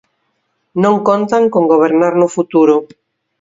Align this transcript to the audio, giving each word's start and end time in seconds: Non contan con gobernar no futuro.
Non 0.83 0.95
contan 1.07 1.43
con 1.53 1.63
gobernar 1.73 2.13
no 2.17 2.27
futuro. 2.35 2.75